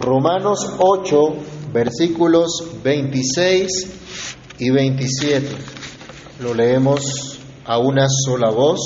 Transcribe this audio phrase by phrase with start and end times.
[0.00, 1.16] Romanos 8,
[1.72, 3.66] versículos 26
[4.58, 5.46] y 27.
[6.40, 8.80] Lo leemos a una sola voz.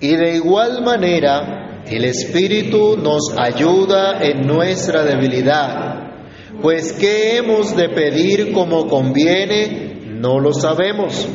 [0.00, 6.12] Y de igual manera, el Espíritu nos ayuda en nuestra debilidad,
[6.60, 10.16] pues ¿qué hemos de pedir como conviene?
[10.18, 11.28] No lo sabemos.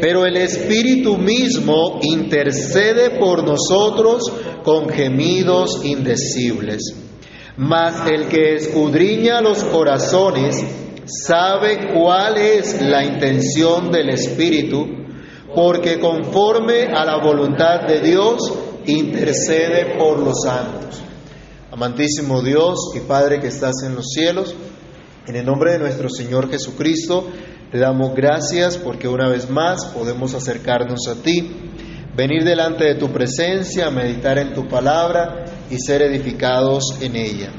[0.00, 4.30] Pero el Espíritu mismo intercede por nosotros
[4.64, 7.03] con gemidos indecibles.
[7.56, 10.64] Mas el que escudriña los corazones
[11.06, 14.86] sabe cuál es la intención del Espíritu,
[15.54, 18.52] porque conforme a la voluntad de Dios
[18.86, 21.00] intercede por los santos.
[21.70, 24.54] Amantísimo Dios y Padre que estás en los cielos,
[25.26, 27.28] en el nombre de nuestro Señor Jesucristo,
[27.70, 31.70] te damos gracias porque una vez más podemos acercarnos a ti,
[32.16, 35.43] venir delante de tu presencia, meditar en tu palabra
[35.74, 37.50] y ser edificados en ella.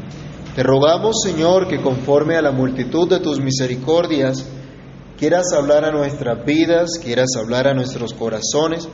[0.56, 4.48] Te rogamos, Señor, que conforme a la multitud de tus misericordias,
[5.18, 8.88] quieras hablar a nuestras vidas, quieras hablar a nuestros corazones,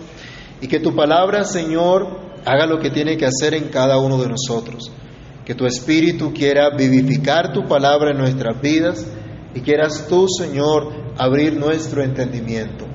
[0.60, 2.08] y que tu palabra, Señor,
[2.46, 4.92] haga lo que tiene que hacer en cada uno de nosotros.
[5.46, 9.06] Que tu Espíritu quiera vivificar tu palabra en nuestras vidas
[9.54, 12.88] y quieras tú, Señor, abrir nuestro entendimiento.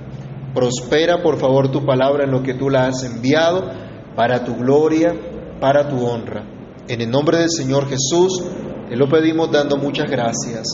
[0.53, 3.71] Prospera, por favor, tu palabra en lo que tú la has enviado
[4.17, 5.15] para tu gloria,
[5.61, 6.45] para tu honra.
[6.89, 8.43] En el nombre del Señor Jesús,
[8.89, 10.67] te lo pedimos dando muchas gracias.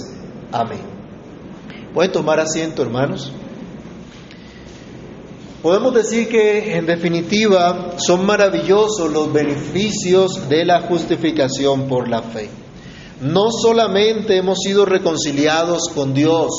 [0.50, 0.80] Amén.
[1.94, 3.32] ¿Pueden tomar asiento, hermanos?
[5.62, 12.50] Podemos decir que, en definitiva, son maravillosos los beneficios de la justificación por la fe.
[13.20, 16.50] No solamente hemos sido reconciliados con Dios,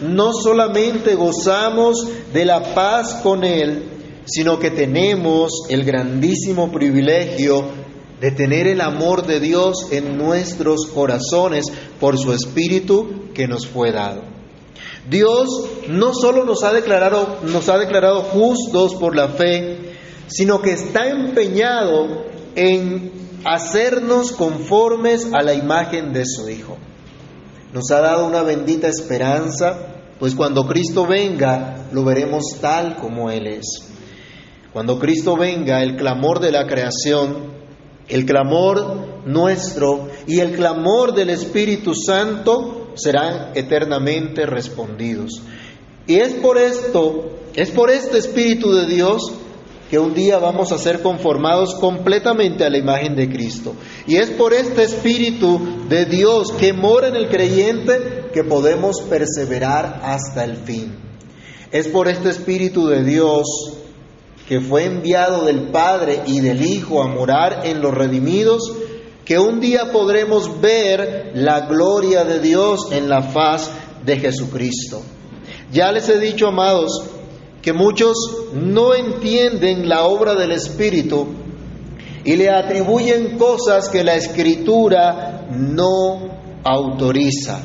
[0.00, 3.91] no solamente gozamos de la paz con Él,
[4.24, 7.64] sino que tenemos el grandísimo privilegio
[8.20, 11.64] de tener el amor de Dios en nuestros corazones
[11.98, 14.22] por su Espíritu que nos fue dado.
[15.10, 15.48] Dios
[15.88, 19.96] no solo nos ha declarado, nos ha declarado justos por la fe,
[20.28, 22.24] sino que está empeñado
[22.54, 23.10] en
[23.44, 26.78] hacernos conformes a la imagen de su Hijo.
[27.72, 33.48] Nos ha dado una bendita esperanza, pues cuando Cristo venga lo veremos tal como Él
[33.48, 33.91] es.
[34.72, 37.52] Cuando Cristo venga, el clamor de la creación,
[38.08, 45.42] el clamor nuestro y el clamor del Espíritu Santo serán eternamente respondidos.
[46.06, 49.32] Y es por esto, es por este Espíritu de Dios
[49.90, 53.74] que un día vamos a ser conformados completamente a la imagen de Cristo.
[54.06, 55.60] Y es por este Espíritu
[55.90, 60.96] de Dios que mora en el creyente que podemos perseverar hasta el fin.
[61.70, 63.81] Es por este Espíritu de Dios
[64.48, 68.72] que fue enviado del Padre y del Hijo a morar en los redimidos,
[69.24, 73.70] que un día podremos ver la gloria de Dios en la faz
[74.04, 75.02] de Jesucristo.
[75.72, 77.04] Ya les he dicho, amados,
[77.62, 78.16] que muchos
[78.52, 81.28] no entienden la obra del Espíritu
[82.24, 86.28] y le atribuyen cosas que la Escritura no
[86.64, 87.60] autoriza.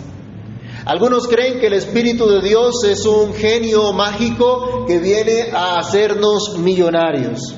[0.87, 6.57] Algunos creen que el Espíritu de Dios es un genio mágico que viene a hacernos
[6.59, 7.53] millonarios.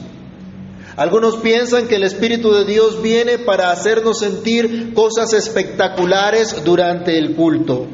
[0.97, 7.35] Algunos piensan que el Espíritu de Dios viene para hacernos sentir cosas espectaculares durante el
[7.35, 7.85] culto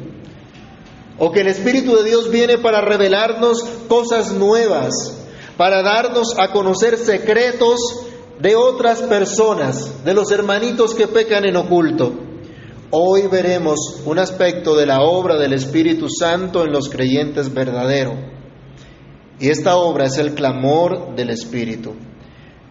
[1.18, 5.18] o que el Espíritu de Dios viene para revelarnos cosas nuevas,
[5.58, 7.78] para darnos a conocer secretos
[8.40, 12.25] de otras personas, de los hermanitos que pecan en oculto.
[12.92, 18.14] Hoy veremos un aspecto de la obra del Espíritu Santo en los creyentes verdaderos.
[19.40, 21.94] Y esta obra es el clamor del Espíritu.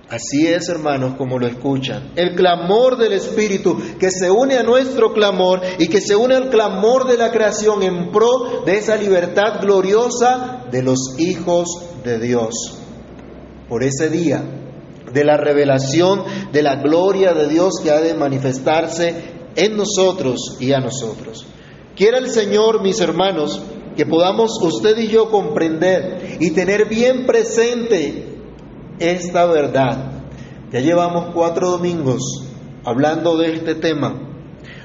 [0.10, 2.12] Así es, hermanos, como lo escuchan.
[2.16, 6.50] El clamor del Espíritu que se une a nuestro clamor y que se une al
[6.50, 11.68] clamor de la creación en pro de esa libertad gloriosa de los hijos
[12.06, 12.54] de Dios.
[13.68, 14.44] Por ese día
[15.12, 20.74] de la revelación de la gloria de Dios que ha de manifestarse en nosotros y
[20.74, 21.46] a nosotros.
[21.96, 23.62] Quiera el Señor, mis hermanos,
[23.96, 28.38] que podamos usted y yo comprender y tener bien presente
[29.00, 30.12] esta verdad.
[30.72, 32.22] Ya llevamos cuatro domingos
[32.84, 34.14] hablando de este tema,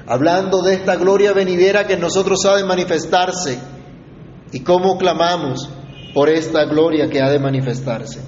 [0.07, 3.59] hablando de esta gloria venidera que en nosotros ha de manifestarse
[4.53, 5.69] y cómo clamamos
[6.13, 8.21] por esta gloria que ha de manifestarse.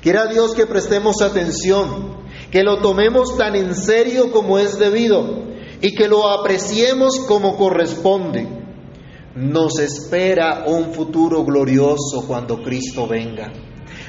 [0.00, 2.18] Quiera Dios que prestemos atención,
[2.52, 5.48] que lo tomemos tan en serio como es debido
[5.80, 8.46] y que lo apreciemos como corresponde.
[9.34, 13.52] Nos espera un futuro glorioso cuando Cristo venga.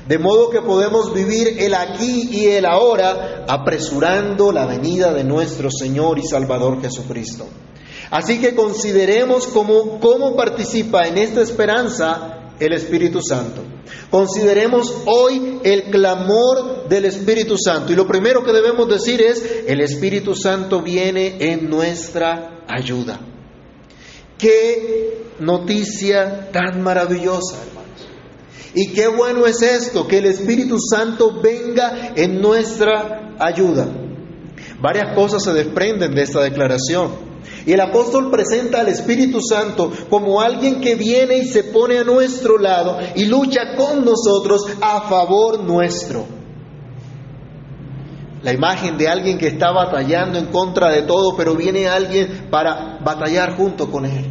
[0.07, 5.69] De modo que podemos vivir el aquí y el ahora apresurando la venida de nuestro
[5.69, 7.45] Señor y Salvador Jesucristo.
[8.09, 13.63] Así que consideremos cómo, cómo participa en esta esperanza el Espíritu Santo.
[14.09, 17.93] Consideremos hoy el clamor del Espíritu Santo.
[17.93, 23.19] Y lo primero que debemos decir es, el Espíritu Santo viene en nuestra ayuda.
[24.37, 28.07] Qué noticia tan maravillosa, hermanos.
[28.73, 33.87] Y qué bueno es esto, que el Espíritu Santo venga en nuestra ayuda.
[34.81, 37.28] Varias cosas se desprenden de esta declaración.
[37.65, 42.03] Y el apóstol presenta al Espíritu Santo como alguien que viene y se pone a
[42.03, 46.25] nuestro lado y lucha con nosotros a favor nuestro.
[48.43, 52.99] La imagen de alguien que está batallando en contra de todo, pero viene alguien para
[53.03, 54.25] batallar junto con él.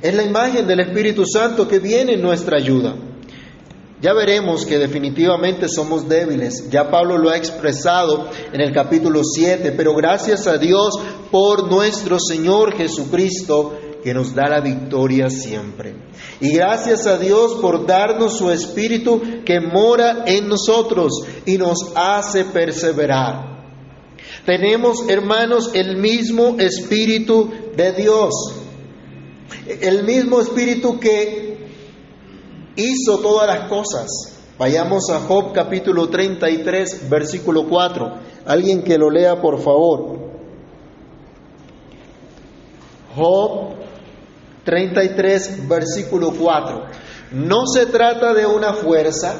[0.00, 2.94] Es la imagen del Espíritu Santo que viene en nuestra ayuda.
[4.02, 6.68] Ya veremos que definitivamente somos débiles.
[6.70, 10.94] Ya Pablo lo ha expresado en el capítulo 7, pero gracias a Dios
[11.30, 15.94] por nuestro Señor Jesucristo que nos da la victoria siempre.
[16.40, 22.46] Y gracias a Dios por darnos su Espíritu que mora en nosotros y nos hace
[22.46, 23.52] perseverar.
[24.44, 28.34] Tenemos, hermanos, el mismo Espíritu de Dios.
[29.80, 31.51] El mismo Espíritu que
[32.76, 34.08] hizo todas las cosas.
[34.58, 38.12] Vayamos a Job capítulo 33, versículo 4.
[38.46, 40.18] Alguien que lo lea, por favor.
[43.16, 43.74] Job
[44.64, 46.84] 33, versículo 4.
[47.32, 49.36] No se trata de una fuerza,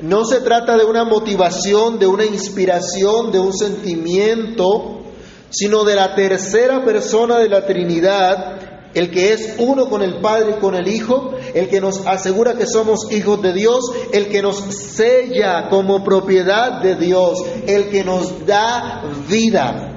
[0.00, 5.02] no se trata de una motivación, de una inspiración, de un sentimiento,
[5.50, 8.63] sino de la tercera persona de la Trinidad
[8.94, 12.54] el que es uno con el Padre y con el Hijo, el que nos asegura
[12.54, 18.04] que somos hijos de Dios, el que nos sella como propiedad de Dios, el que
[18.04, 19.90] nos da vida.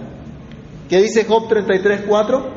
[0.90, 2.56] ¿Qué dice Job 33, 4?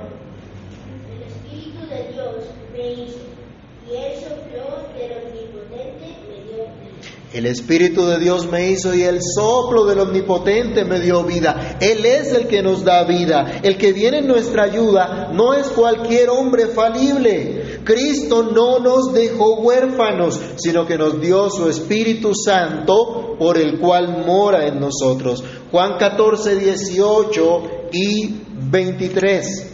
[7.33, 11.79] El Espíritu de Dios me hizo y el soplo del Omnipotente me dio vida.
[11.81, 13.61] Él es el que nos da vida.
[13.63, 17.81] El que viene en nuestra ayuda no es cualquier hombre falible.
[17.85, 24.25] Cristo no nos dejó huérfanos, sino que nos dio su Espíritu Santo por el cual
[24.27, 25.45] mora en nosotros.
[25.71, 27.63] Juan 14, 18
[27.93, 29.73] y 23.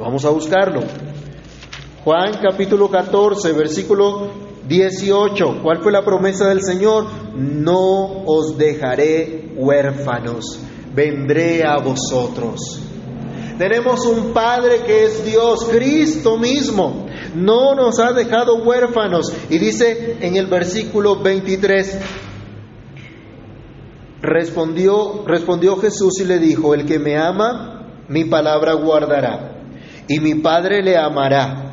[0.00, 0.80] Vamos a buscarlo.
[2.02, 5.62] Juan capítulo 14, versículo 18.
[5.64, 7.06] ¿Cuál fue la promesa del Señor?
[7.34, 10.60] No os dejaré huérfanos,
[10.94, 12.80] vendré a vosotros.
[13.58, 17.08] Tenemos un Padre que es Dios, Cristo mismo.
[17.34, 19.32] No nos ha dejado huérfanos.
[19.50, 21.98] Y dice en el versículo 23,
[24.22, 29.64] respondió, respondió Jesús y le dijo, el que me ama, mi palabra guardará.
[30.06, 31.69] Y mi Padre le amará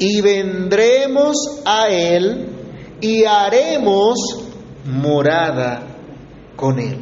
[0.00, 2.48] y vendremos a Él
[3.02, 4.16] y haremos
[4.86, 5.86] morada
[6.56, 6.98] con Él.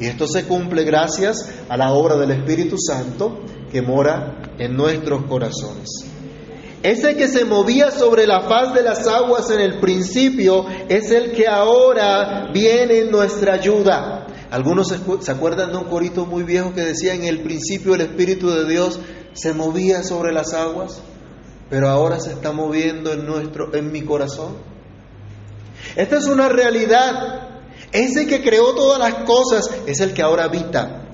[0.00, 1.36] Y esto se cumple gracias
[1.68, 3.40] a la obra del Espíritu Santo
[3.70, 6.06] que mora en nuestros corazones.
[6.82, 11.32] Ese que se movía sobre la faz de las aguas en el principio es el
[11.32, 14.26] que ahora viene en nuestra ayuda.
[14.50, 18.48] Algunos se acuerdan de un corito muy viejo que decía en el principio el Espíritu
[18.48, 18.98] de Dios
[19.34, 21.02] se movía sobre las aguas
[21.72, 24.58] pero ahora se está moviendo en, nuestro, en mi corazón.
[25.96, 27.48] Esta es una realidad.
[27.90, 31.06] Ese que creó todas las cosas es el que ahora habita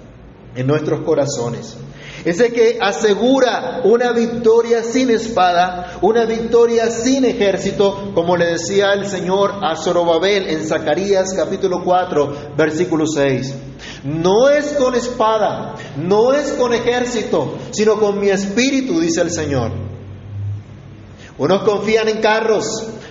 [0.56, 1.76] en nuestros corazones.
[2.24, 9.06] Ese que asegura una victoria sin espada, una victoria sin ejército, como le decía el
[9.06, 13.54] Señor a Zorobabel en Zacarías capítulo 4, versículo 6.
[14.02, 19.87] No es con espada, no es con ejército, sino con mi espíritu, dice el Señor.
[21.38, 22.66] Unos confían en carros,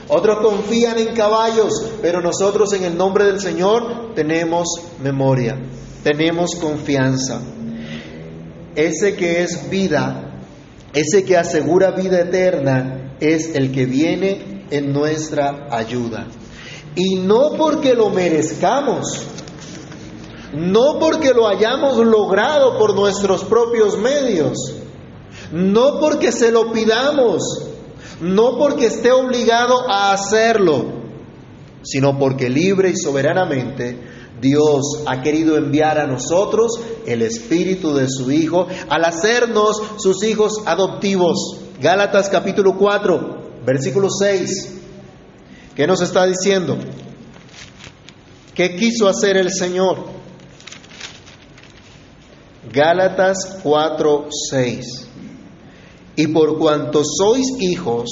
[0.09, 4.67] otros confían en caballos, pero nosotros en el nombre del Señor tenemos
[5.01, 5.57] memoria,
[6.03, 7.41] tenemos confianza.
[8.75, 10.41] Ese que es vida,
[10.93, 16.27] ese que asegura vida eterna, es el que viene en nuestra ayuda.
[16.95, 19.25] Y no porque lo merezcamos,
[20.53, 24.57] no porque lo hayamos logrado por nuestros propios medios,
[25.51, 27.66] no porque se lo pidamos,
[28.21, 30.85] no porque esté obligado a hacerlo,
[31.83, 33.97] sino porque libre y soberanamente
[34.41, 40.61] Dios ha querido enviar a nosotros el Espíritu de su Hijo al hacernos sus hijos
[40.65, 41.59] adoptivos.
[41.81, 44.73] Gálatas capítulo 4, versículo 6.
[45.75, 46.77] ¿Qué nos está diciendo?
[48.53, 50.05] ¿Qué quiso hacer el Señor?
[52.71, 55.06] Gálatas 4, 6.
[56.17, 58.09] Y por cuanto sois hijos,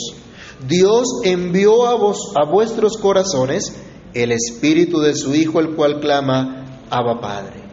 [0.65, 3.75] Dios envió a, vos, a vuestros corazones
[4.13, 7.63] el espíritu de su Hijo, el cual clama, Abba Padre.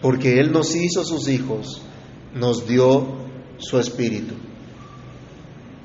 [0.00, 1.82] Porque Él nos hizo sus hijos,
[2.34, 3.06] nos dio
[3.58, 4.34] su espíritu.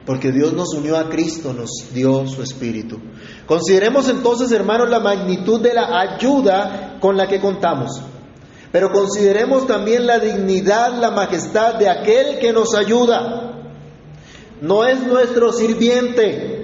[0.05, 2.97] Porque Dios nos unió a Cristo, nos dio su espíritu.
[3.45, 8.01] Consideremos entonces, hermanos, la magnitud de la ayuda con la que contamos.
[8.71, 13.63] Pero consideremos también la dignidad, la majestad de aquel que nos ayuda.
[14.61, 16.59] No es nuestro sirviente,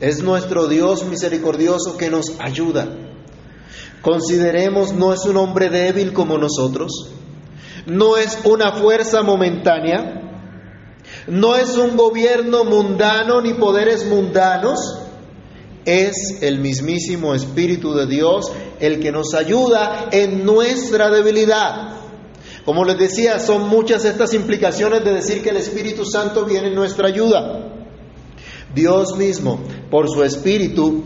[0.00, 2.88] es nuestro Dios misericordioso que nos ayuda.
[4.00, 7.10] Consideremos, no es un hombre débil como nosotros,
[7.86, 10.20] no es una fuerza momentánea,
[11.26, 14.99] no es un gobierno mundano ni poderes mundanos,
[15.84, 21.96] es el mismísimo Espíritu de Dios el que nos ayuda en nuestra debilidad.
[22.64, 26.74] Como les decía, son muchas estas implicaciones de decir que el Espíritu Santo viene en
[26.74, 27.72] nuestra ayuda.
[28.74, 29.60] Dios mismo,
[29.90, 31.02] por su Espíritu,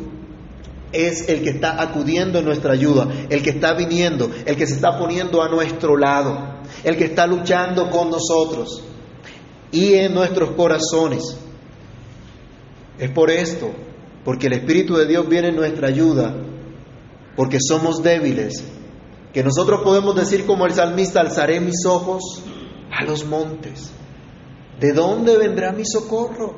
[0.93, 4.75] es el que está acudiendo en nuestra ayuda, el que está viniendo, el que se
[4.75, 8.83] está poniendo a nuestro lado, el que está luchando con nosotros
[9.73, 11.37] y en nuestros corazones.
[12.99, 13.73] Es por esto,
[14.25, 16.35] porque el Espíritu de Dios viene en nuestra ayuda,
[17.37, 18.64] porque somos débiles,
[19.33, 22.43] que nosotros podemos decir como el salmista, alzaré mis ojos
[22.90, 23.90] a los montes.
[24.81, 26.54] ¿De dónde vendrá mi socorro?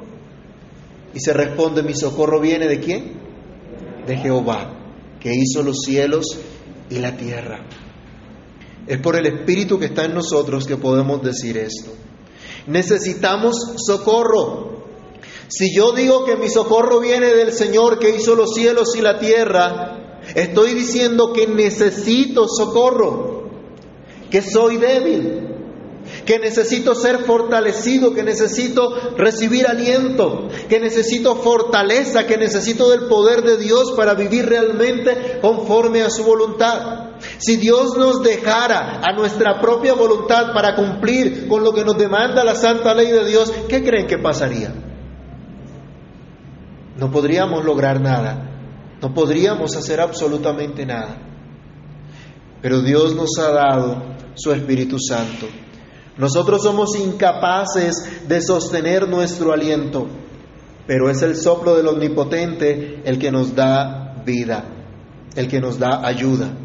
[1.14, 3.20] Y se responde, mi socorro viene de quién?
[4.06, 4.74] De Jehová,
[5.18, 6.38] que hizo los cielos
[6.90, 7.60] y la tierra.
[8.86, 11.90] Es por el Espíritu que está en nosotros que podemos decir esto.
[12.66, 14.85] Necesitamos socorro.
[15.48, 19.18] Si yo digo que mi socorro viene del Señor que hizo los cielos y la
[19.18, 23.48] tierra, estoy diciendo que necesito socorro,
[24.30, 25.46] que soy débil,
[26.24, 33.42] que necesito ser fortalecido, que necesito recibir aliento, que necesito fortaleza, que necesito del poder
[33.42, 37.10] de Dios para vivir realmente conforme a su voluntad.
[37.38, 42.44] Si Dios nos dejara a nuestra propia voluntad para cumplir con lo que nos demanda
[42.44, 44.72] la santa ley de Dios, ¿qué creen que pasaría?
[46.98, 48.50] No podríamos lograr nada,
[49.02, 51.18] no podríamos hacer absolutamente nada.
[52.62, 54.02] Pero Dios nos ha dado
[54.34, 55.46] su Espíritu Santo
[56.16, 60.06] nosotros somos incapaces de sostener nuestro aliento,
[60.86, 64.64] pero es el soplo del Omnipotente el que nos da vida,
[65.34, 66.56] el que nos da ayuda,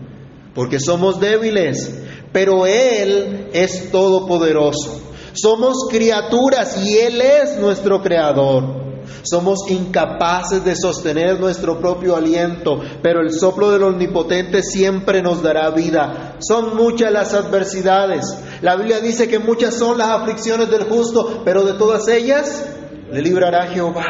[0.56, 5.02] porque somos débiles, pero Él es todopoderoso.
[5.34, 8.91] Somos criaturas y Él es nuestro creador.
[9.24, 15.70] Somos incapaces de sostener nuestro propio aliento, pero el soplo del Omnipotente siempre nos dará
[15.72, 16.36] vida.
[16.40, 18.26] Son muchas las adversidades.
[18.62, 22.66] La Biblia dice que muchas son las aflicciones del justo, pero de todas ellas
[23.12, 24.06] le librará Jehová.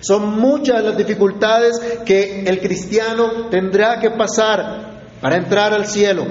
[0.00, 4.88] Son muchas las dificultades que el cristiano tendrá que pasar
[5.20, 6.24] para entrar al cielo.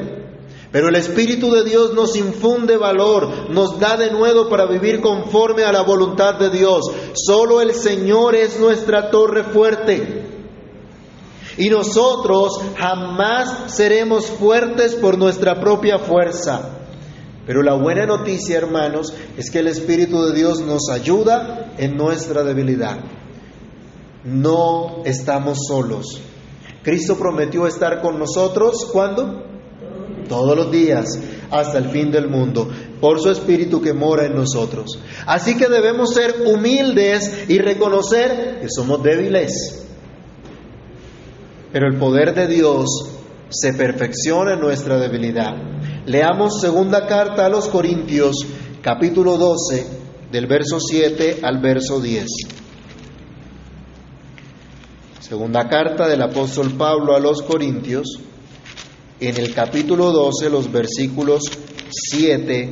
[0.71, 5.63] Pero el Espíritu de Dios nos infunde valor, nos da de nuevo para vivir conforme
[5.63, 6.83] a la voluntad de Dios.
[7.13, 10.25] Solo el Señor es nuestra torre fuerte.
[11.57, 16.77] Y nosotros jamás seremos fuertes por nuestra propia fuerza.
[17.47, 22.43] Pero la buena noticia, hermanos, es que el Espíritu de Dios nos ayuda en nuestra
[22.43, 22.97] debilidad.
[24.25, 26.21] No estamos solos.
[26.83, 29.47] Cristo prometió estar con nosotros cuando
[30.27, 31.19] todos los días
[31.51, 32.69] hasta el fin del mundo,
[33.00, 35.00] por su Espíritu que mora en nosotros.
[35.25, 39.86] Así que debemos ser humildes y reconocer que somos débiles.
[41.72, 42.88] Pero el poder de Dios
[43.50, 45.55] se perfecciona en nuestra debilidad.
[46.05, 48.36] Leamos segunda carta a los Corintios,
[48.81, 49.86] capítulo 12,
[50.31, 52.25] del verso 7 al verso 10.
[55.19, 58.19] Segunda carta del apóstol Pablo a los Corintios,
[59.19, 61.41] en el capítulo 12, los versículos
[61.89, 62.69] 7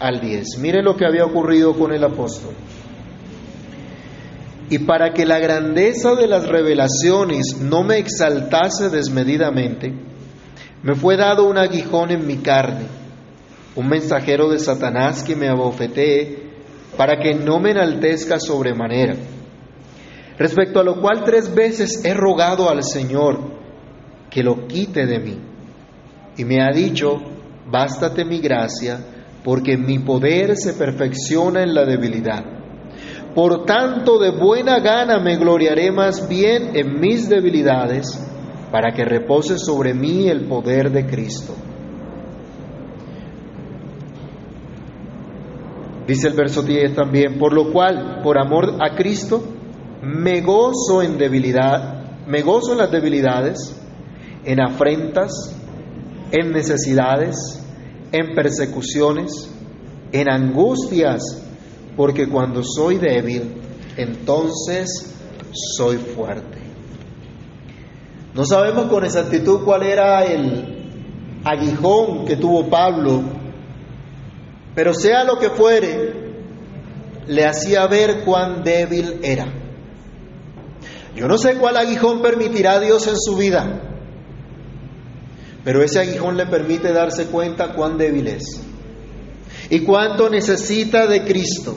[0.00, 0.58] al 10.
[0.58, 2.54] Mire lo que había ocurrido con el apóstol.
[4.70, 9.94] Y para que la grandeza de las revelaciones no me exaltase desmedidamente,
[10.82, 12.86] me fue dado un aguijón en mi carne,
[13.74, 16.48] un mensajero de Satanás que me abofetee
[16.96, 19.14] para que no me enaltezca sobremanera.
[20.38, 23.38] Respecto a lo cual tres veces he rogado al Señor
[24.30, 25.47] que lo quite de mí.
[26.38, 27.20] Y me ha dicho,
[27.70, 28.98] bástate mi gracia,
[29.44, 32.44] porque mi poder se perfecciona en la debilidad.
[33.34, 38.24] Por tanto, de buena gana me gloriaré más bien en mis debilidades,
[38.70, 41.54] para que repose sobre mí el poder de Cristo.
[46.06, 49.42] Dice el verso 10 también, por lo cual, por amor a Cristo,
[50.02, 53.78] me gozo en debilidad, me gozo en las debilidades,
[54.44, 55.57] en afrentas,
[56.32, 57.36] en necesidades,
[58.12, 59.50] en persecuciones,
[60.12, 61.22] en angustias,
[61.96, 63.54] porque cuando soy débil,
[63.96, 65.14] entonces
[65.76, 66.58] soy fuerte.
[68.34, 73.22] No sabemos con exactitud cuál era el aguijón que tuvo Pablo,
[74.74, 76.28] pero sea lo que fuere,
[77.26, 79.46] le hacía ver cuán débil era.
[81.16, 83.87] Yo no sé cuál aguijón permitirá Dios en su vida,
[85.68, 88.58] pero ese aguijón le permite darse cuenta cuán débil es
[89.68, 91.76] y cuánto necesita de Cristo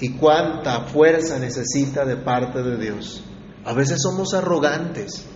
[0.00, 3.22] y cuánta fuerza necesita de parte de Dios.
[3.62, 5.26] A veces somos arrogantes,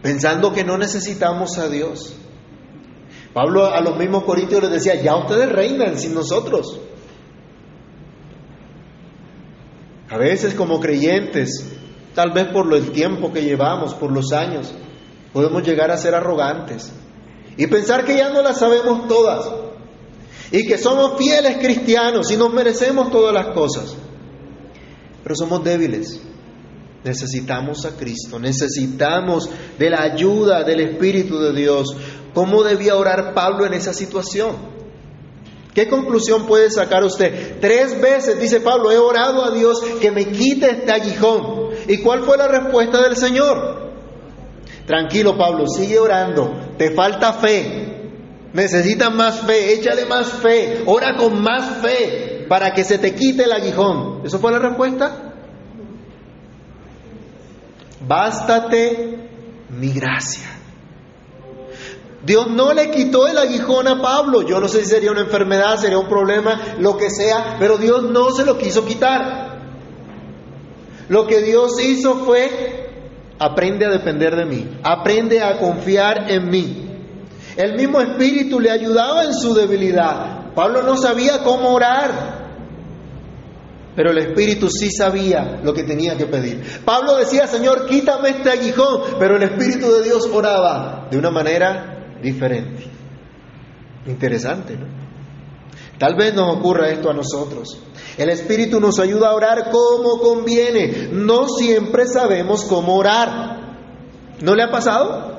[0.00, 2.16] pensando que no necesitamos a Dios.
[3.34, 6.80] Pablo a los mismos corintios les decía, ya ustedes reinan sin nosotros.
[10.08, 11.77] A veces como creyentes,
[12.18, 14.74] tal vez por el tiempo que llevamos, por los años,
[15.32, 16.90] podemos llegar a ser arrogantes
[17.56, 19.48] y pensar que ya no las sabemos todas
[20.50, 23.94] y que somos fieles cristianos y nos merecemos todas las cosas.
[25.22, 26.20] Pero somos débiles.
[27.04, 29.48] Necesitamos a Cristo, necesitamos
[29.78, 31.94] de la ayuda del Espíritu de Dios.
[32.34, 34.56] ¿Cómo debía orar Pablo en esa situación?
[35.72, 37.60] ¿Qué conclusión puede sacar usted?
[37.60, 41.67] Tres veces, dice Pablo, he orado a Dios que me quite este aguijón.
[41.88, 43.88] ¿Y cuál fue la respuesta del Señor?
[44.86, 46.74] Tranquilo, Pablo, sigue orando.
[46.76, 48.10] Te falta fe.
[48.52, 49.72] Necesitas más fe.
[49.72, 50.82] Échale más fe.
[50.86, 54.22] Ora con más fe para que se te quite el aguijón.
[54.24, 55.34] ¿Eso fue la respuesta?
[58.06, 59.28] Bástate
[59.70, 60.48] mi gracia.
[62.24, 64.42] Dios no le quitó el aguijón a Pablo.
[64.42, 68.02] Yo no sé si sería una enfermedad, sería un problema, lo que sea, pero Dios
[68.02, 69.47] no se lo quiso quitar.
[71.08, 72.90] Lo que Dios hizo fue,
[73.38, 76.84] aprende a depender de mí, aprende a confiar en mí.
[77.56, 80.52] El mismo Espíritu le ayudaba en su debilidad.
[80.54, 82.38] Pablo no sabía cómo orar,
[83.96, 86.62] pero el Espíritu sí sabía lo que tenía que pedir.
[86.84, 92.16] Pablo decía, Señor, quítame este aguijón, pero el Espíritu de Dios oraba de una manera
[92.22, 92.84] diferente.
[94.06, 94.97] Interesante, ¿no?
[95.98, 97.76] Tal vez nos ocurra esto a nosotros.
[98.16, 101.08] El Espíritu nos ayuda a orar como conviene.
[101.10, 103.58] No siempre sabemos cómo orar.
[104.40, 105.36] ¿No le ha pasado?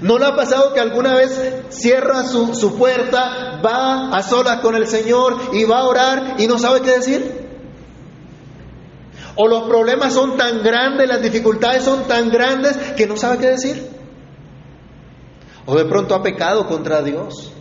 [0.00, 4.74] ¿No le ha pasado que alguna vez cierra su, su, puerta, va a solas con
[4.74, 7.48] el Señor y va a orar y no sabe qué decir?
[9.36, 13.48] O los problemas son tan grandes, las dificultades son tan grandes que no sabe qué
[13.48, 13.90] decir.
[15.66, 17.52] O de pronto ha pecado contra Dios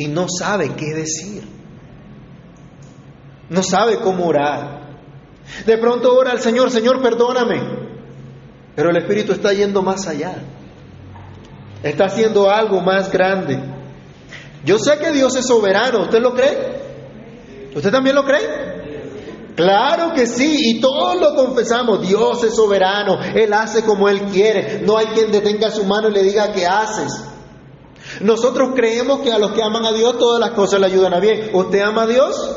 [0.00, 1.46] y no sabe qué decir.
[3.50, 4.96] No sabe cómo orar.
[5.66, 7.60] De pronto ora al Señor, Señor, perdóname.
[8.74, 10.36] Pero el Espíritu está yendo más allá.
[11.82, 13.62] Está haciendo algo más grande.
[14.64, 16.04] Yo sé que Dios es soberano.
[16.04, 16.80] ¿Usted lo cree?
[17.74, 18.70] ¿Usted también lo cree?
[19.54, 24.80] Claro que sí, y todos lo confesamos, Dios es soberano, Él hace como Él quiere,
[24.86, 27.29] no hay quien detenga su mano y le diga qué haces.
[28.20, 31.20] Nosotros creemos que a los que aman a Dios todas las cosas le ayudan a
[31.20, 31.50] bien.
[31.52, 32.56] ¿Usted ama a Dios?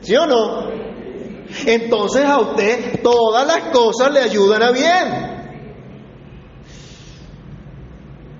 [0.00, 0.70] ¿Sí o no?
[1.66, 5.30] Entonces a usted todas las cosas le ayudan a bien.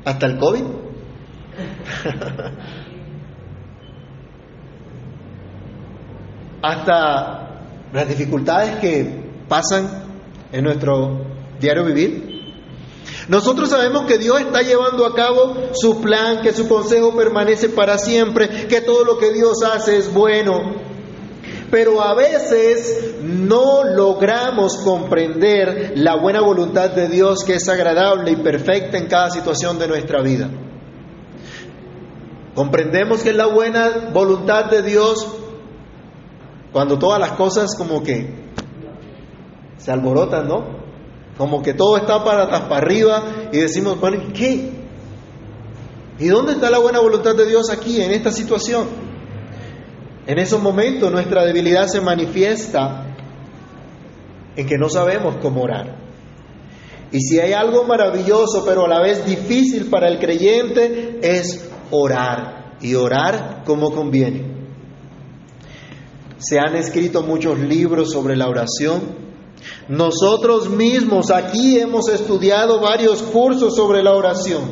[0.05, 0.63] Hasta el COVID.
[6.63, 10.05] Hasta las dificultades que pasan
[10.53, 11.27] en nuestro
[11.59, 12.40] diario vivir.
[13.29, 17.99] Nosotros sabemos que Dios está llevando a cabo su plan, que su consejo permanece para
[17.99, 20.75] siempre, que todo lo que Dios hace es bueno.
[21.71, 28.37] Pero a veces no logramos comprender la buena voluntad de Dios que es agradable y
[28.37, 30.51] perfecta en cada situación de nuestra vida.
[32.55, 35.27] Comprendemos que es la buena voluntad de Dios
[36.73, 38.35] cuando todas las cosas como que
[39.79, 40.90] se alborotan, ¿no?
[41.37, 44.71] Como que todo está para, para arriba y decimos, bueno, ¿qué?
[46.19, 48.87] ¿Y dónde está la buena voluntad de Dios aquí, en esta situación?
[50.27, 53.07] En esos momentos nuestra debilidad se manifiesta
[54.55, 55.97] en que no sabemos cómo orar.
[57.13, 62.77] Y si hay algo maravilloso, pero a la vez difícil para el creyente, es orar.
[62.81, 64.45] Y orar como conviene.
[66.39, 69.30] Se han escrito muchos libros sobre la oración.
[69.91, 74.71] Nosotros mismos aquí hemos estudiado varios cursos sobre la oración.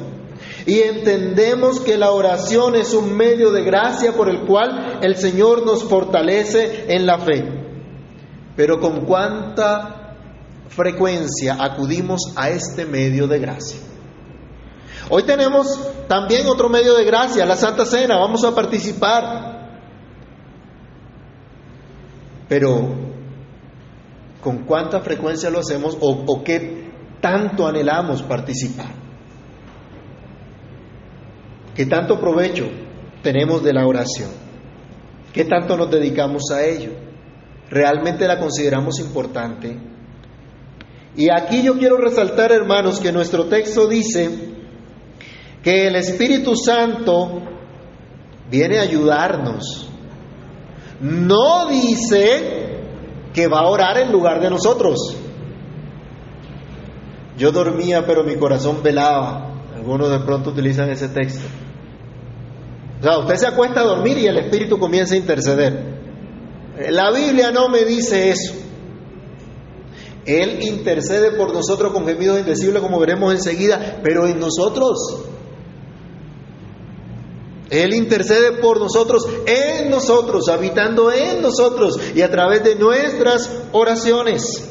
[0.65, 5.67] Y entendemos que la oración es un medio de gracia por el cual el Señor
[5.67, 7.45] nos fortalece en la fe.
[8.55, 10.15] Pero con cuánta
[10.69, 13.81] frecuencia acudimos a este medio de gracia.
[15.11, 19.81] Hoy tenemos también otro medio de gracia, la Santa Cena, vamos a participar.
[22.49, 23.08] Pero,
[24.43, 28.95] ¿con cuánta frecuencia lo hacemos o, qué tanto anhelamos participar?
[31.75, 32.69] ¿Qué tanto provecho
[33.23, 34.31] tenemos de la oración?
[35.33, 36.93] ¿Qué tanto nos dedicamos a ello?
[37.71, 39.77] ¿Realmente la consideramos importante?
[41.17, 44.31] Y aquí yo quiero resaltar, hermanos, que nuestro texto dice
[45.63, 47.43] que el Espíritu Santo
[48.51, 49.89] viene a ayudarnos.
[51.01, 52.78] No dice
[53.33, 55.17] que va a orar en lugar de nosotros.
[57.37, 59.55] Yo dormía, pero mi corazón velaba.
[59.75, 61.47] Algunos de pronto utilizan ese texto.
[63.01, 65.99] O sea, usted se acuesta a dormir y el Espíritu comienza a interceder.
[66.91, 68.55] La Biblia no me dice eso.
[70.27, 75.28] Él intercede por nosotros con gemidos indecibles, como veremos enseguida, pero en nosotros.
[77.71, 84.69] Él intercede por nosotros, en nosotros, habitando en nosotros y a través de nuestras oraciones.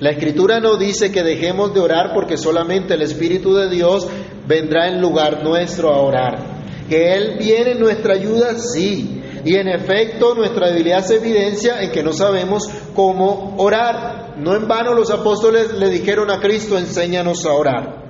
[0.00, 4.06] La escritura no dice que dejemos de orar porque solamente el Espíritu de Dios
[4.46, 6.54] vendrá en lugar nuestro a orar.
[6.88, 9.22] Que Él viene en nuestra ayuda, sí.
[9.44, 14.34] Y en efecto nuestra debilidad se evidencia en que no sabemos cómo orar.
[14.36, 18.04] No en vano los apóstoles le dijeron a Cristo, enséñanos a orar.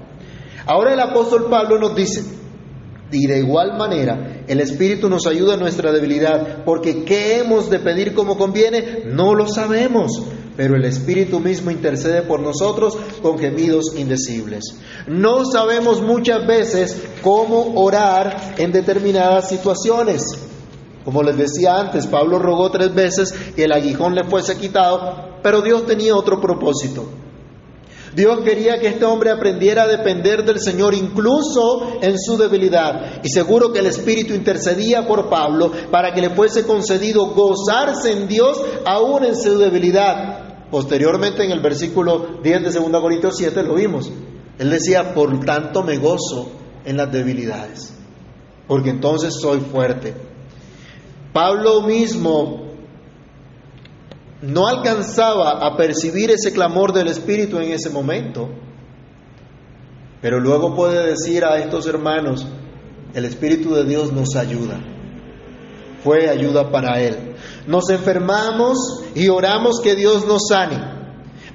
[0.67, 2.25] Ahora el apóstol Pablo nos dice,
[3.15, 7.79] y de igual manera, el Espíritu nos ayuda en nuestra debilidad, porque ¿qué hemos de
[7.79, 9.05] pedir como conviene?
[9.07, 10.21] No lo sabemos,
[10.57, 14.65] pero el Espíritu mismo intercede por nosotros con gemidos indecibles.
[15.07, 20.25] No sabemos muchas veces cómo orar en determinadas situaciones.
[21.05, 25.63] Como les decía antes, Pablo rogó tres veces que el aguijón le fuese quitado, pero
[25.63, 27.05] Dios tenía otro propósito.
[28.15, 33.23] Dios quería que este hombre aprendiera a depender del Señor incluso en su debilidad.
[33.25, 38.29] Y seguro que el Espíritu intercedía por Pablo para que le fuese concedido gozarse en
[38.29, 40.69] Dios aún en su debilidad.
[40.71, 44.11] Posteriormente en el versículo 10 de 2 Corintios 7 lo vimos.
[44.59, 46.49] Él decía, por tanto me gozo
[46.85, 47.93] en las debilidades,
[48.69, 50.15] porque entonces soy fuerte.
[51.33, 52.74] Pablo mismo
[54.47, 58.49] no alcanzaba a percibir ese clamor del Espíritu en ese momento,
[60.21, 62.47] pero luego puede decir a estos hermanos,
[63.15, 64.81] el Espíritu de Dios nos ayuda.
[66.03, 67.35] Fue ayuda para él.
[67.67, 68.77] Nos enfermamos
[69.15, 70.93] y oramos que Dios nos sane.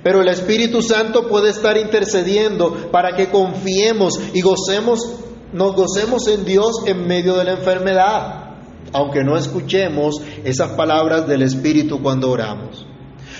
[0.02, 4.99] Pero el Espíritu Santo puede estar intercediendo para que confiemos y gocemos,
[5.54, 8.38] nos gocemos en Dios en medio de la enfermedad
[8.93, 12.86] aunque no escuchemos esas palabras del Espíritu cuando oramos.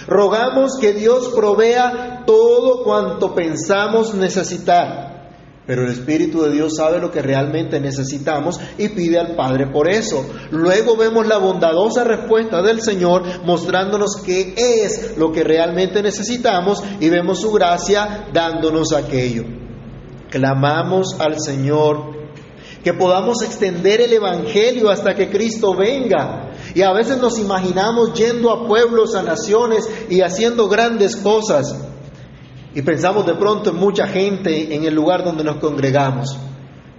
[0.08, 5.10] Rogamos que Dios provea todo cuanto pensamos necesitar,
[5.68, 9.88] pero el Espíritu de Dios sabe lo que realmente necesitamos y pide al Padre por
[9.88, 10.26] eso.
[10.50, 17.10] Luego vemos la bondadosa respuesta del Señor mostrándonos qué es lo que realmente necesitamos y
[17.10, 19.44] vemos su gracia dándonos aquello.
[20.32, 22.19] Clamamos al Señor
[22.84, 26.52] que podamos extender el Evangelio hasta que Cristo venga.
[26.74, 31.76] Y a veces nos imaginamos yendo a pueblos, a naciones y haciendo grandes cosas.
[32.74, 36.38] Y pensamos de pronto en mucha gente en el lugar donde nos congregamos.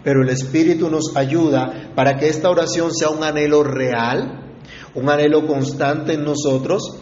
[0.03, 4.57] Pero el Espíritu nos ayuda para que esta oración sea un anhelo real,
[4.95, 6.97] un anhelo constante en nosotros,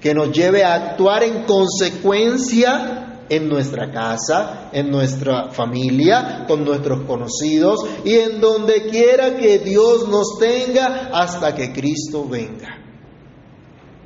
[0.00, 3.01] que nos lleve a actuar en consecuencia
[3.32, 10.06] en nuestra casa, en nuestra familia, con nuestros conocidos y en donde quiera que Dios
[10.06, 12.78] nos tenga hasta que Cristo venga.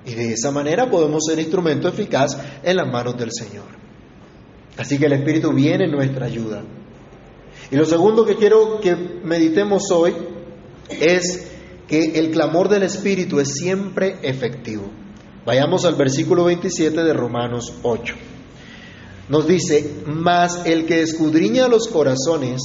[0.05, 3.67] Y de esa manera podemos ser instrumento eficaz en las manos del Señor.
[4.77, 6.63] Así que el Espíritu viene en nuestra ayuda.
[7.73, 10.15] Y lo segundo que quiero que meditemos hoy
[10.89, 11.51] es
[11.89, 14.85] que el clamor del Espíritu es siempre efectivo.
[15.45, 18.15] Vayamos al versículo 27 de Romanos 8.
[19.29, 22.63] Nos dice, mas el que escudriña los corazones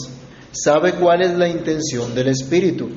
[0.52, 2.90] sabe cuál es la intención del Espíritu,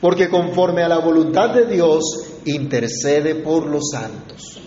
[0.00, 2.04] porque conforme a la voluntad de Dios
[2.44, 4.60] intercede por los santos.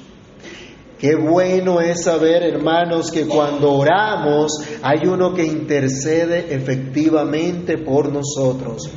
[0.99, 8.89] Qué bueno es saber, hermanos, que cuando oramos hay uno que intercede efectivamente por nosotros.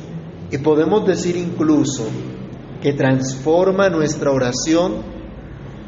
[0.49, 2.05] Y podemos decir incluso
[2.81, 5.17] que transforma nuestra oración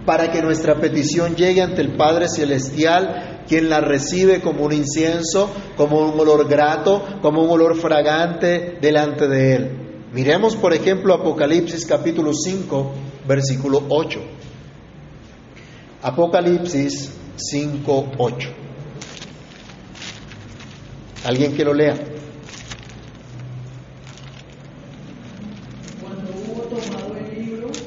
[0.06, 5.50] para que nuestra petición llegue ante el Padre Celestial, quien la recibe como un incienso,
[5.76, 9.72] como un olor grato, como un olor fragante delante de Él.
[10.14, 12.92] Miremos, por ejemplo, Apocalipsis capítulo 5,
[13.28, 14.22] versículo 8.
[16.04, 18.50] Apocalipsis 5, 8.
[21.26, 21.96] ¿Alguien que lo lea?
[26.02, 27.84] Cuando hubo tomado el libro, los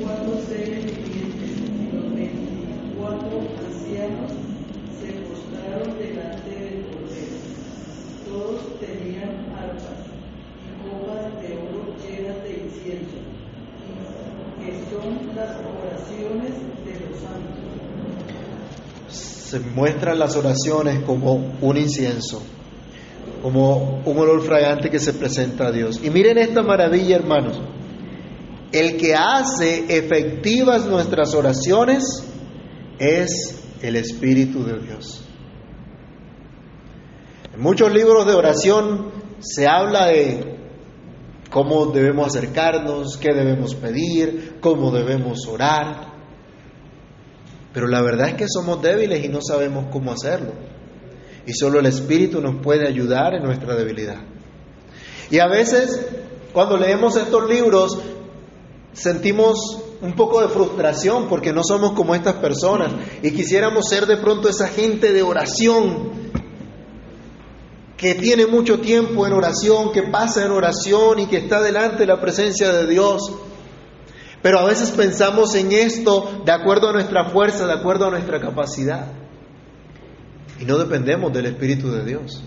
[0.00, 4.30] cuatro seres vivientes y los veinticuatro ancianos
[5.00, 7.36] se postraron delante del Cordero.
[8.28, 10.06] Todos tenían arpas
[10.62, 13.18] y copas de oro llenas de incienso,
[14.60, 16.54] que son las oraciones
[16.86, 17.64] de los santos.
[19.08, 19.58] Se
[20.12, 22.42] las oraciones como un incienso,
[23.42, 26.00] como un olor fragante que se presenta a Dios.
[26.02, 27.58] Y miren esta maravilla, hermanos.
[28.72, 32.24] El que hace efectivas nuestras oraciones
[32.98, 35.22] es el Espíritu de Dios.
[37.54, 40.58] En muchos libros de oración se habla de
[41.50, 46.13] cómo debemos acercarnos, qué debemos pedir, cómo debemos orar.
[47.74, 50.52] Pero la verdad es que somos débiles y no sabemos cómo hacerlo.
[51.44, 54.18] Y solo el Espíritu nos puede ayudar en nuestra debilidad.
[55.30, 56.06] Y a veces,
[56.52, 57.98] cuando leemos estos libros,
[58.92, 64.18] sentimos un poco de frustración porque no somos como estas personas y quisiéramos ser de
[64.18, 66.12] pronto esa gente de oración
[67.96, 72.06] que tiene mucho tiempo en oración, que pasa en oración y que está delante de
[72.06, 73.32] la presencia de Dios.
[74.44, 78.38] Pero a veces pensamos en esto de acuerdo a nuestra fuerza, de acuerdo a nuestra
[78.38, 79.06] capacidad.
[80.60, 82.42] Y no dependemos del Espíritu de Dios.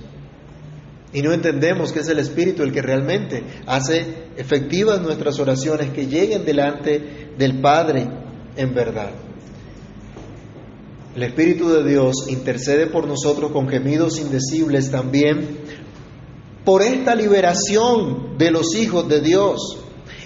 [1.12, 6.06] Y no entendemos que es el Espíritu el que realmente hace efectivas nuestras oraciones, que
[6.06, 8.08] lleguen delante del Padre
[8.56, 9.10] en verdad.
[11.16, 15.58] El Espíritu de Dios intercede por nosotros con gemidos indecibles también
[16.64, 19.80] por esta liberación de los hijos de Dios.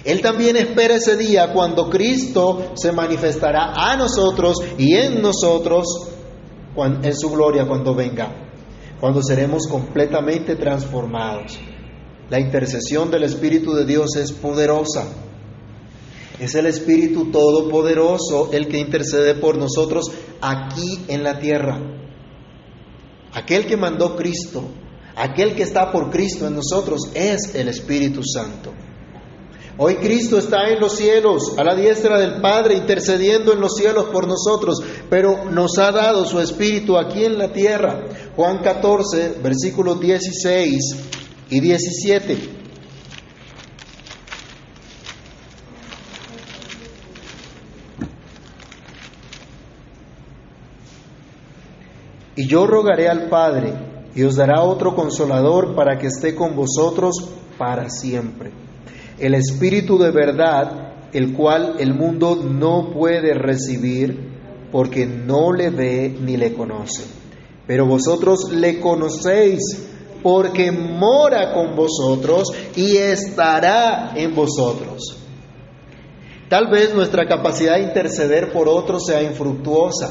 [0.04, 5.86] Él también espera ese día cuando Cristo se manifestará a nosotros y en nosotros
[6.76, 8.28] en su gloria cuando venga,
[8.98, 11.58] cuando seremos completamente transformados.
[12.30, 15.06] La intercesión del Espíritu de Dios es poderosa.
[16.40, 20.10] Es el Espíritu Todopoderoso el que intercede por nosotros
[20.40, 21.78] aquí en la tierra.
[23.34, 24.64] Aquel que mandó Cristo,
[25.14, 28.72] aquel que está por Cristo en nosotros, es el Espíritu Santo.
[29.78, 34.04] Hoy Cristo está en los cielos, a la diestra del Padre, intercediendo en los cielos
[34.12, 38.04] por nosotros, pero nos ha dado su Espíritu aquí en la tierra.
[38.36, 40.78] Juan 14, versículos 16
[41.48, 42.62] y 17.
[52.36, 53.72] Y yo rogaré al Padre
[54.14, 57.14] y os dará otro consolador para que esté con vosotros
[57.56, 58.71] para siempre.
[59.18, 64.32] El Espíritu de verdad, el cual el mundo no puede recibir
[64.70, 67.04] porque no le ve ni le conoce.
[67.66, 69.60] Pero vosotros le conocéis
[70.22, 75.18] porque mora con vosotros y estará en vosotros.
[76.48, 80.10] Tal vez nuestra capacidad de interceder por otros sea infructuosa.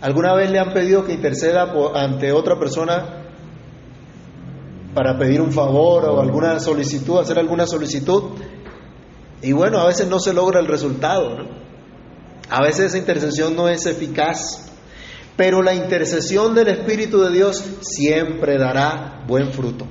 [0.00, 3.27] ¿Alguna vez le han pedido que interceda ante otra persona
[4.98, 8.32] para pedir un favor o alguna solicitud, hacer alguna solicitud?
[9.40, 11.38] Y bueno, a veces no se logra el resultado.
[11.38, 11.44] ¿no?
[12.50, 14.72] A veces esa intercesión no es eficaz.
[15.36, 19.86] Pero la intercesión del Espíritu de Dios siempre dará buen fruto.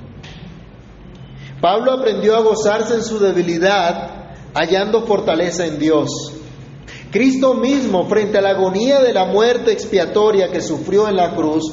[1.58, 6.10] Pablo aprendió a gozarse en su debilidad, hallando fortaleza en Dios.
[7.10, 11.72] Cristo mismo, frente a la agonía de la muerte expiatoria que sufrió en la cruz,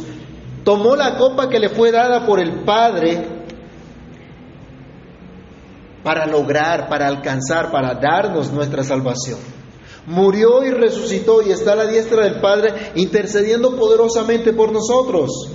[0.66, 3.24] tomó la copa que le fue dada por el Padre
[6.04, 9.40] para lograr, para alcanzar, para darnos nuestra salvación.
[10.08, 15.50] Murió y resucitó y está a la diestra del Padre intercediendo poderosamente por nosotros.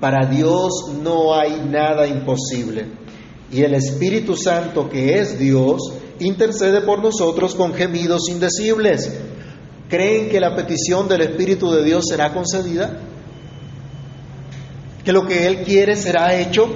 [0.00, 0.70] Para Dios
[1.02, 2.86] no hay nada imposible.
[3.50, 5.80] Y el Espíritu Santo, que es Dios,
[6.20, 9.12] intercede por nosotros con gemidos indecibles.
[9.88, 13.07] ¿Creen que la petición del Espíritu de Dios será concedida?
[15.04, 16.68] ¿Que lo que Él quiere será hecho?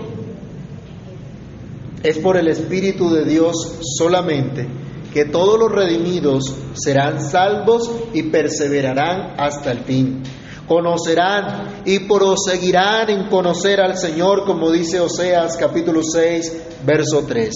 [2.03, 3.55] Es por el Espíritu de Dios
[3.97, 4.67] solamente
[5.13, 10.23] que todos los redimidos serán salvos y perseverarán hasta el fin.
[10.67, 17.55] Conocerán y proseguirán en conocer al Señor, como dice Oseas capítulo 6, verso 3.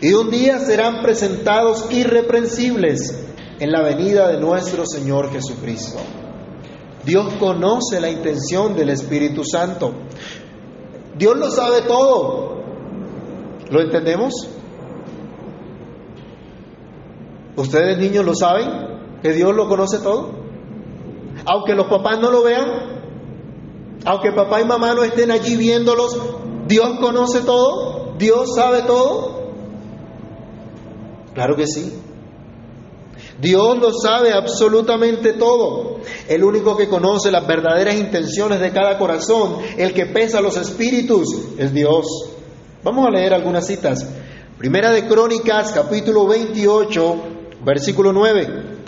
[0.00, 3.14] Y un día serán presentados irreprensibles
[3.58, 5.98] en la venida de nuestro Señor Jesucristo.
[7.04, 9.92] Dios conoce la intención del Espíritu Santo.
[11.16, 12.60] Dios lo sabe todo.
[13.70, 14.32] ¿Lo entendemos?
[17.56, 18.68] ¿Ustedes niños lo saben?
[19.22, 20.30] ¿Que Dios lo conoce todo?
[21.46, 22.66] Aunque los papás no lo vean,
[24.04, 26.18] aunque papá y mamá no estén allí viéndolos,
[26.66, 29.52] Dios conoce todo, Dios sabe todo.
[31.34, 31.98] Claro que sí.
[33.40, 36.00] Dios lo sabe absolutamente todo.
[36.28, 41.26] El único que conoce las verdaderas intenciones de cada corazón, el que pesa los espíritus,
[41.56, 42.06] es Dios.
[42.82, 44.06] Vamos a leer algunas citas.
[44.58, 47.16] Primera de Crónicas, capítulo 28,
[47.64, 48.78] versículo 9.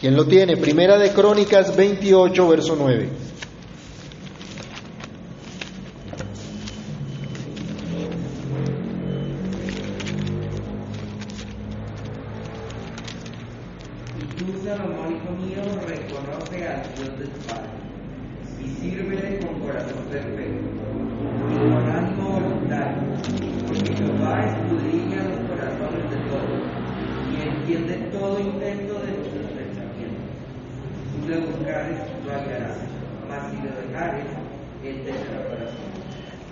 [0.00, 0.56] ¿Quién lo tiene?
[0.56, 3.08] Primera de Crónicas 28, verso 9.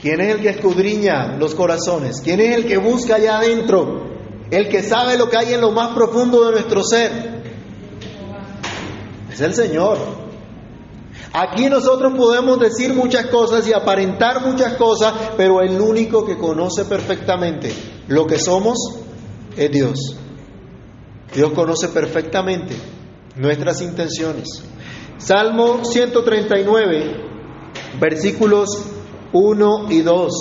[0.01, 2.21] ¿Quién es el que escudriña los corazones?
[2.23, 4.15] ¿Quién es el que busca allá adentro?
[4.51, 7.43] El que sabe lo que hay en lo más profundo de nuestro ser.
[9.33, 9.99] Es el Señor.
[11.33, 16.85] Aquí nosotros podemos decir muchas cosas y aparentar muchas cosas, pero el único que conoce
[16.85, 17.73] perfectamente
[18.09, 18.77] lo que somos
[19.57, 20.24] es Dios.
[21.35, 22.77] Dios conoce perfectamente
[23.37, 24.63] nuestras intenciones.
[25.19, 27.17] Salmo 139,
[28.01, 28.69] versículos
[29.33, 30.33] 1 y 2.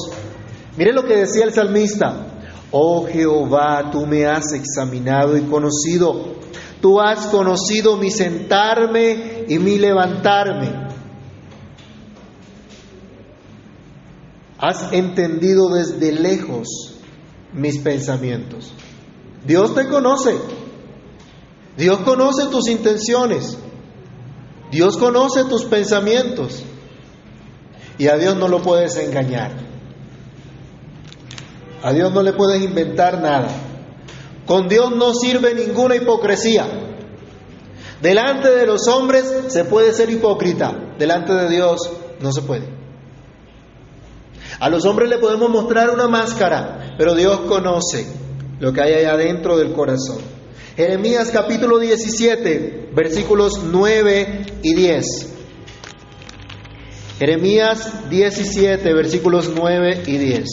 [0.77, 2.27] Mire lo que decía el salmista.
[2.71, 6.34] Oh Jehová, tú me has examinado y conocido.
[6.82, 10.84] Tú has conocido mi sentarme y mi levantarme.
[14.60, 16.67] Has entendido desde lejos
[17.53, 18.73] mis pensamientos.
[19.45, 20.36] Dios te conoce.
[21.77, 23.57] Dios conoce tus intenciones.
[24.71, 26.63] Dios conoce tus pensamientos.
[27.97, 29.51] Y a Dios no lo puedes engañar.
[31.83, 33.49] A Dios no le puedes inventar nada.
[34.45, 36.65] Con Dios no sirve ninguna hipocresía.
[38.01, 41.77] Delante de los hombres se puede ser hipócrita, delante de Dios
[42.19, 42.67] no se puede.
[44.59, 48.07] A los hombres le podemos mostrar una máscara, pero Dios conoce
[48.59, 50.33] lo que hay allá dentro del corazón.
[50.75, 55.05] Jeremías capítulo 17, versículos 9 y 10.
[57.19, 60.45] Jeremías 17, versículos 9 y 10.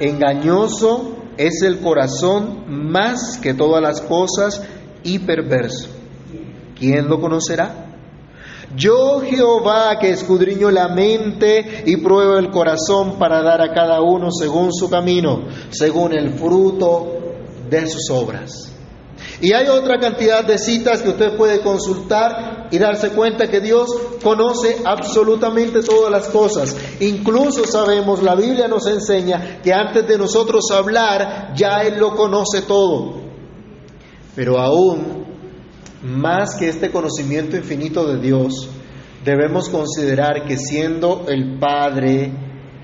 [0.00, 4.62] Engañoso es el corazón más que todas las cosas
[5.02, 5.99] y perverso.
[6.80, 7.88] ¿Quién lo conocerá?
[8.74, 14.30] Yo Jehová que escudriño la mente y pruebo el corazón para dar a cada uno
[14.30, 17.34] según su camino, según el fruto
[17.68, 18.72] de sus obras.
[19.42, 23.90] Y hay otra cantidad de citas que usted puede consultar y darse cuenta que Dios
[24.22, 26.74] conoce absolutamente todas las cosas.
[27.00, 32.62] Incluso sabemos, la Biblia nos enseña que antes de nosotros hablar, ya Él lo conoce
[32.62, 33.20] todo.
[34.34, 35.19] Pero aún
[36.02, 38.68] más que este conocimiento infinito de Dios,
[39.24, 42.32] debemos considerar que siendo el Padre,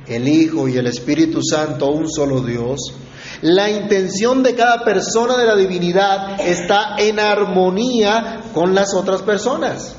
[0.06, 2.78] el Hijo y el Espíritu Santo un solo Dios,
[3.42, 9.96] la intención de cada persona de la divinidad está en armonía con las otras personas.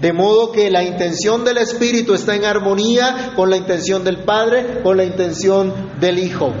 [0.00, 4.80] De modo que la intención del Espíritu está en armonía con la intención del Padre,
[4.82, 6.52] con la intención del Hijo.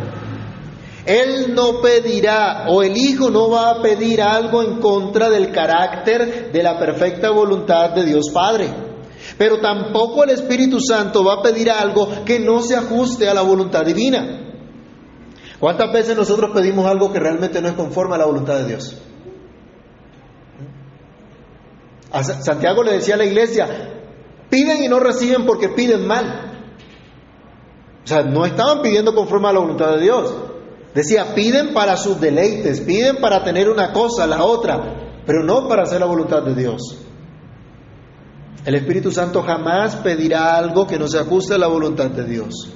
[1.08, 6.52] Él no pedirá o el Hijo no va a pedir algo en contra del carácter
[6.52, 8.68] de la perfecta voluntad de Dios Padre.
[9.38, 13.40] Pero tampoco el Espíritu Santo va a pedir algo que no se ajuste a la
[13.40, 14.52] voluntad divina.
[15.58, 18.94] ¿Cuántas veces nosotros pedimos algo que realmente no es conforme a la voluntad de Dios?
[22.22, 23.66] Santiago le decía a la iglesia,
[24.50, 26.64] piden y no reciben porque piden mal.
[28.04, 30.47] O sea, no estaban pidiendo conforme a la voluntad de Dios.
[30.94, 35.82] Decía, piden para sus deleites, piden para tener una cosa, la otra, pero no para
[35.82, 36.80] hacer la voluntad de Dios.
[38.64, 42.70] El Espíritu Santo jamás pedirá algo que no se ajuste a la voluntad de Dios.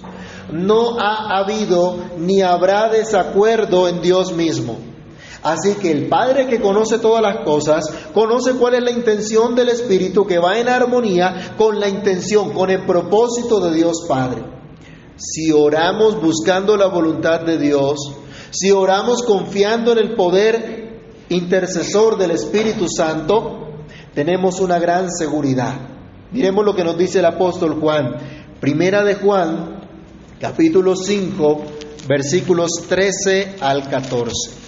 [0.53, 4.79] No ha habido ni habrá desacuerdo en Dios mismo.
[5.43, 7.85] Así que el Padre que conoce todas las cosas,
[8.15, 12.71] conoce cuál es la intención del Espíritu que va en armonía con la intención, con
[12.71, 14.62] el propósito de Dios Padre.
[15.17, 17.99] Si oramos buscando la voluntad de Dios,
[18.51, 23.69] si oramos confiando en el poder intercesor del Espíritu Santo,
[24.15, 25.75] tenemos una gran seguridad.
[26.33, 28.17] Miremos lo que nos dice el apóstol Juan.
[28.61, 29.81] Primera de Juan,
[30.41, 31.63] capítulo 5,
[32.09, 34.63] versículos 13 al 14.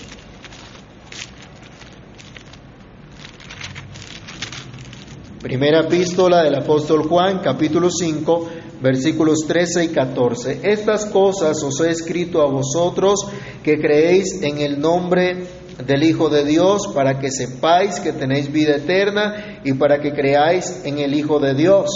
[5.40, 8.48] Primera epístola del apóstol Juan, capítulo 5,
[8.84, 10.60] versículos 13 y 14.
[10.62, 13.14] Estas cosas os he escrito a vosotros
[13.62, 15.46] que creéis en el nombre
[15.86, 20.82] del Hijo de Dios, para que sepáis que tenéis vida eterna y para que creáis
[20.84, 21.88] en el Hijo de Dios.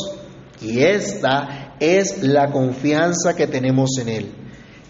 [0.62, 4.32] Y esta es la confianza que tenemos en Él,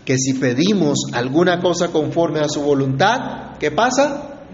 [0.05, 4.45] que si pedimos alguna cosa conforme a su voluntad, ¿qué pasa?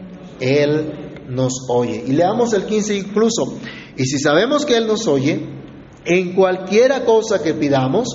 [0.41, 2.05] Él nos oye.
[2.07, 3.59] Y leamos el 15 incluso.
[3.99, 5.54] Y si sabemos que Él nos oye,
[6.05, 8.09] en cualquiera cosa que pidamos,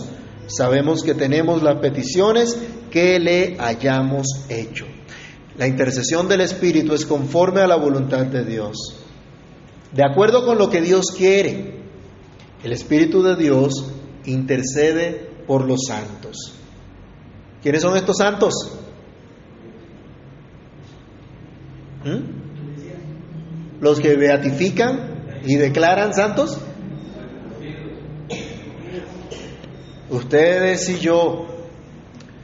[0.48, 2.58] sabemos que tenemos las peticiones
[2.92, 4.86] que le hayamos hecho.
[5.58, 8.96] La intercesión del Espíritu es conforme a la voluntad de Dios.
[9.92, 11.80] De acuerdo con lo que Dios quiere,
[12.64, 13.92] el Espíritu de Dios
[14.26, 16.54] intercede por los santos.
[17.62, 18.54] ¿Quiénes son estos santos?
[22.06, 23.82] ¿Mm?
[23.82, 26.60] Los que beatifican y declaran santos?
[30.30, 31.48] Ustedes y yo,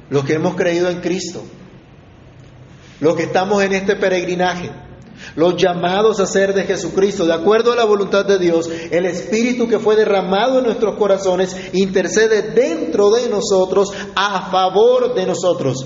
[0.10, 1.44] los que hemos creído en Cristo,
[3.00, 4.72] los que estamos en este peregrinaje,
[5.36, 9.68] los llamados a ser de Jesucristo, de acuerdo a la voluntad de Dios, el Espíritu
[9.68, 15.86] que fue derramado en nuestros corazones intercede dentro de nosotros a favor de nosotros.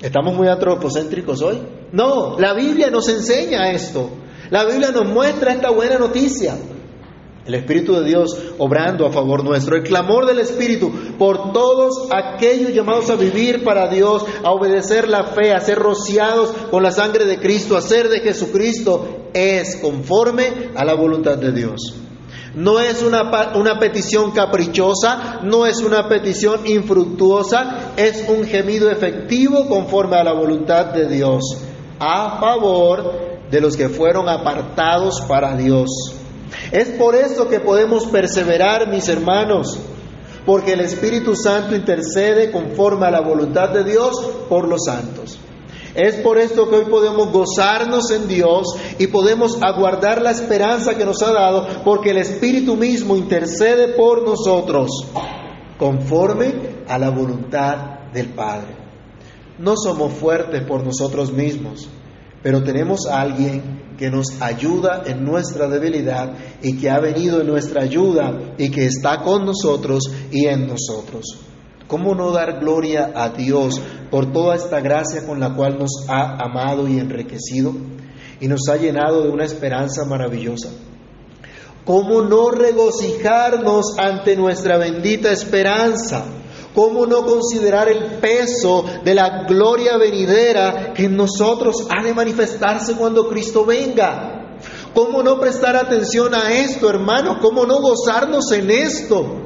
[0.00, 1.60] ¿Estamos muy antropocéntricos hoy?
[1.92, 4.08] No, la Biblia nos enseña esto.
[4.48, 6.56] La Biblia nos muestra esta buena noticia.
[7.46, 9.76] El Espíritu de Dios obrando a favor nuestro.
[9.76, 15.24] El clamor del Espíritu por todos aquellos llamados a vivir para Dios, a obedecer la
[15.24, 20.70] fe, a ser rociados con la sangre de Cristo, a ser de Jesucristo, es conforme
[20.74, 21.94] a la voluntad de Dios.
[22.54, 29.68] No es una, una, petición caprichosa, no es una petición infructuosa, es un gemido efectivo
[29.68, 31.42] conforme a la voluntad de Dios,
[32.00, 36.19] a favor de los que fueron apartados para Dios.
[36.72, 39.78] Es por eso que podemos perseverar, mis hermanos,
[40.46, 44.16] porque el Espíritu Santo intercede conforme a la voluntad de Dios
[44.48, 45.38] por los santos.
[45.94, 48.68] Es por esto que hoy podemos gozarnos en Dios
[48.98, 54.22] y podemos aguardar la esperanza que nos ha dado, porque el Espíritu mismo intercede por
[54.22, 54.90] nosotros
[55.78, 58.76] conforme a la voluntad del Padre.
[59.58, 61.88] No somos fuertes por nosotros mismos,
[62.42, 66.32] pero tenemos a alguien que nos ayuda en nuestra debilidad
[66.62, 71.24] y que ha venido en nuestra ayuda y que está con nosotros y en nosotros.
[71.86, 73.80] ¿Cómo no dar gloria a Dios
[74.10, 77.74] por toda esta gracia con la cual nos ha amado y enriquecido
[78.40, 80.70] y nos ha llenado de una esperanza maravillosa?
[81.84, 86.24] ¿Cómo no regocijarnos ante nuestra bendita esperanza?
[86.74, 92.94] ¿Cómo no considerar el peso de la gloria venidera que en nosotros ha de manifestarse
[92.94, 94.58] cuando Cristo venga?
[94.94, 97.38] ¿Cómo no prestar atención a esto, hermano?
[97.40, 99.40] ¿Cómo no gozarnos en esto?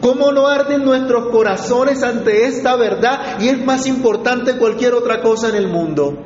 [0.00, 3.40] ¿Cómo no arden nuestros corazones ante esta verdad?
[3.40, 6.18] Y es más importante cualquier otra cosa en el mundo.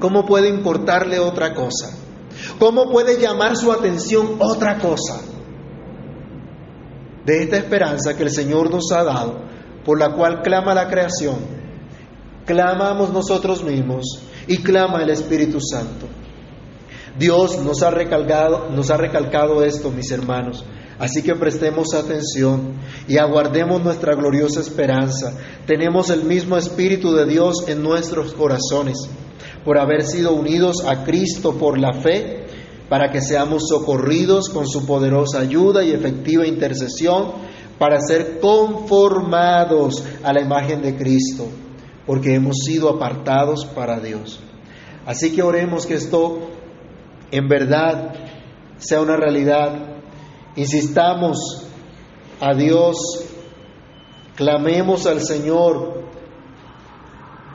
[0.00, 1.90] ¿Cómo puede importarle otra cosa?
[2.58, 5.33] ¿Cómo puede llamar su atención otra cosa?
[7.24, 9.40] De esta esperanza que el Señor nos ha dado,
[9.84, 11.36] por la cual clama la creación,
[12.44, 16.06] clamamos nosotros mismos y clama el Espíritu Santo.
[17.18, 20.64] Dios nos ha recalcado, nos ha recalcado esto, mis hermanos.
[20.98, 22.74] Así que prestemos atención
[23.08, 25.36] y aguardemos nuestra gloriosa esperanza.
[25.66, 28.98] Tenemos el mismo Espíritu de Dios en nuestros corazones.
[29.64, 32.43] Por haber sido unidos a Cristo por la fe,
[32.88, 37.32] para que seamos socorridos con su poderosa ayuda y efectiva intercesión,
[37.78, 41.48] para ser conformados a la imagen de Cristo,
[42.06, 44.38] porque hemos sido apartados para Dios.
[45.06, 46.50] Así que oremos que esto
[47.30, 48.14] en verdad
[48.78, 49.96] sea una realidad.
[50.56, 51.66] Insistamos
[52.40, 52.96] a Dios
[54.36, 56.02] Clamemos al Señor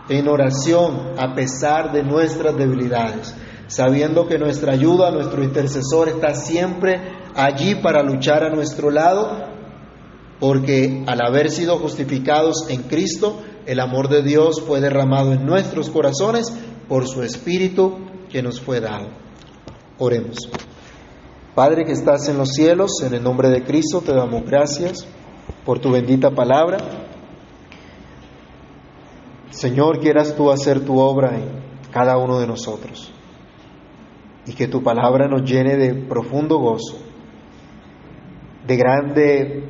[0.08, 3.36] en oración a pesar de nuestras debilidades,
[3.70, 6.99] sabiendo que nuestra ayuda, nuestro intercesor está siempre
[7.36, 9.30] allí para luchar a nuestro lado,
[10.39, 15.89] porque al haber sido justificados en Cristo, el amor de Dios fue derramado en nuestros
[15.91, 16.51] corazones
[16.88, 17.99] por su Espíritu
[18.32, 19.09] que nos fue dado.
[19.99, 20.38] Oremos.
[21.53, 25.05] Padre que estás en los cielos, en el nombre de Cristo te damos gracias
[25.63, 26.78] por tu bendita palabra.
[29.51, 33.11] Señor, quieras tú hacer tu obra en cada uno de nosotros
[34.50, 36.97] y que tu palabra nos llene de profundo gozo,
[38.66, 39.64] de grande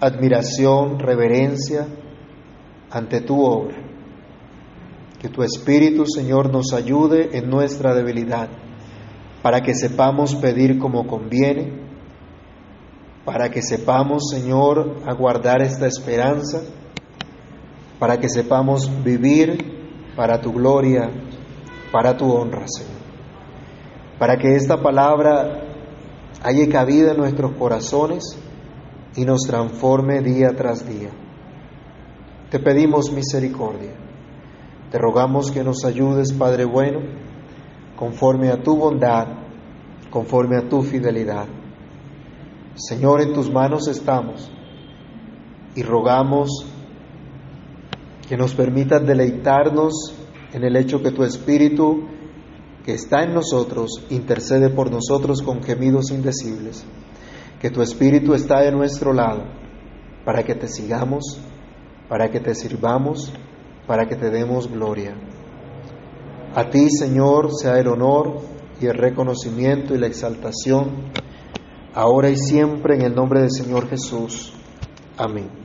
[0.00, 1.86] admiración, reverencia
[2.90, 3.76] ante tu obra.
[5.20, 8.48] Que tu Espíritu, Señor, nos ayude en nuestra debilidad,
[9.40, 11.84] para que sepamos pedir como conviene,
[13.24, 16.60] para que sepamos, Señor, aguardar esta esperanza,
[18.00, 21.08] para que sepamos vivir para tu gloria,
[21.92, 23.03] para tu honra, Señor.
[24.18, 25.62] Para que esta palabra
[26.42, 28.38] haya cabida en nuestros corazones
[29.16, 31.10] y nos transforme día tras día.
[32.50, 33.92] Te pedimos misericordia.
[34.90, 37.00] Te rogamos que nos ayudes, Padre bueno,
[37.96, 39.26] conforme a tu bondad,
[40.10, 41.46] conforme a tu fidelidad.
[42.74, 44.52] Señor, en tus manos estamos
[45.74, 46.66] y rogamos
[48.28, 50.14] que nos permitas deleitarnos
[50.52, 52.08] en el hecho que tu Espíritu,
[52.84, 56.84] que está en nosotros, intercede por nosotros con gemidos indecibles,
[57.60, 59.44] que tu Espíritu está de nuestro lado
[60.24, 61.40] para que te sigamos,
[62.08, 63.32] para que te sirvamos,
[63.86, 65.14] para que te demos gloria.
[66.54, 68.40] A ti, Señor, sea el honor
[68.80, 71.10] y el reconocimiento y la exaltación,
[71.94, 74.52] ahora y siempre en el nombre del Señor Jesús.
[75.16, 75.63] Amén.